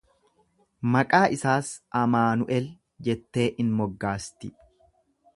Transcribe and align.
Maqaa 0.95 1.25
isaas 1.35 1.67
Amaanu'el 1.99 2.71
jettee 3.09 3.45
in 3.65 3.69
moggaasti. 3.83 4.51